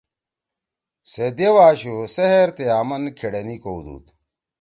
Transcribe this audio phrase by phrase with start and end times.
[1.11, 4.05] سے دیؤ آشُو سحر تے آمن کھیڑینی کؤدُود۔